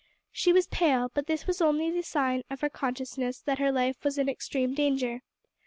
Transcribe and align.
She 0.31 0.51
was 0.51 0.65
pale, 0.65 1.11
but 1.13 1.27
this 1.27 1.45
was 1.45 1.59
the 1.59 1.65
only 1.65 2.01
sign 2.01 2.41
of 2.49 2.61
her 2.61 2.71
consciousness 2.71 3.37
that 3.41 3.59
her 3.59 3.71
life 3.71 4.03
was 4.03 4.17
in 4.17 4.27
extreme 4.29 4.73
danger. 4.73 5.21